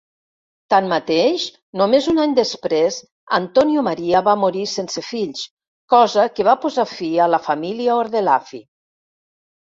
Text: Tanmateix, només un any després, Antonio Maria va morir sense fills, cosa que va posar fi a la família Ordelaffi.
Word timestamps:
Tanmateix, 0.73 1.43
només 1.81 2.05
un 2.13 2.21
any 2.21 2.31
després, 2.39 2.95
Antonio 3.37 3.83
Maria 3.87 4.21
va 4.27 4.33
morir 4.43 4.63
sense 4.71 5.03
fills, 5.09 5.43
cosa 5.95 6.25
que 6.39 6.47
va 6.49 6.55
posar 6.63 6.87
fi 6.95 7.11
a 7.27 7.29
la 7.35 7.41
família 7.49 7.99
Ordelaffi. 8.05 8.61